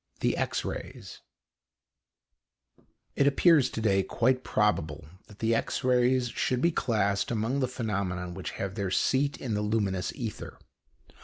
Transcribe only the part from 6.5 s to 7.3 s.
be classed